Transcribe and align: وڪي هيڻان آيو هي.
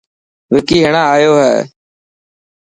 وڪي 0.53 0.77
هيڻان 0.83 1.05
آيو 1.15 1.31
هي. 1.45 1.55